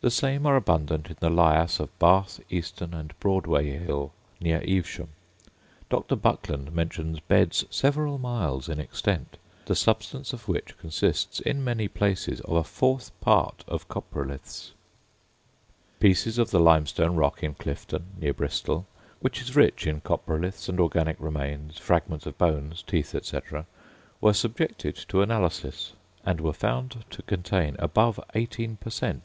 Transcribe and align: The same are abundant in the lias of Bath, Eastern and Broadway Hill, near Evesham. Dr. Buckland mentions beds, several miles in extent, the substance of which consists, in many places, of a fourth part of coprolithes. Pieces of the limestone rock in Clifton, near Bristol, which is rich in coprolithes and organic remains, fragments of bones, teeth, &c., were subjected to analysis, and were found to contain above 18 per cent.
The 0.00 0.10
same 0.10 0.46
are 0.46 0.56
abundant 0.56 1.08
in 1.10 1.16
the 1.20 1.28
lias 1.28 1.80
of 1.80 1.90
Bath, 1.98 2.40
Eastern 2.48 2.94
and 2.94 3.12
Broadway 3.20 3.72
Hill, 3.76 4.10
near 4.40 4.62
Evesham. 4.66 5.10
Dr. 5.90 6.16
Buckland 6.16 6.72
mentions 6.72 7.20
beds, 7.20 7.66
several 7.68 8.16
miles 8.16 8.70
in 8.70 8.80
extent, 8.80 9.36
the 9.66 9.76
substance 9.76 10.32
of 10.32 10.48
which 10.48 10.78
consists, 10.78 11.40
in 11.40 11.62
many 11.62 11.88
places, 11.88 12.40
of 12.40 12.52
a 12.56 12.64
fourth 12.64 13.10
part 13.20 13.66
of 13.68 13.86
coprolithes. 13.86 14.70
Pieces 16.00 16.38
of 16.38 16.50
the 16.52 16.58
limestone 16.58 17.14
rock 17.14 17.42
in 17.42 17.52
Clifton, 17.52 18.06
near 18.18 18.32
Bristol, 18.32 18.86
which 19.20 19.42
is 19.42 19.54
rich 19.54 19.86
in 19.86 20.00
coprolithes 20.00 20.70
and 20.70 20.80
organic 20.80 21.16
remains, 21.20 21.76
fragments 21.76 22.24
of 22.24 22.38
bones, 22.38 22.82
teeth, 22.82 23.14
&c., 23.22 23.38
were 24.22 24.32
subjected 24.32 24.96
to 25.08 25.20
analysis, 25.20 25.92
and 26.24 26.40
were 26.40 26.54
found 26.54 27.04
to 27.10 27.20
contain 27.24 27.76
above 27.78 28.18
18 28.34 28.76
per 28.78 28.88
cent. 28.88 29.20